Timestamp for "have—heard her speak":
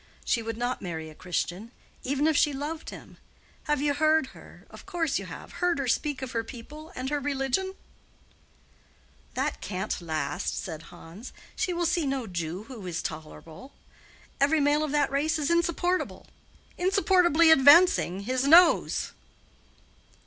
5.27-6.23